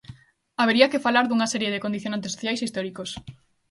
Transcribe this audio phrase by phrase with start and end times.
[0.61, 3.09] Habería que falar dunha serie de condicionantes sociais e históricos.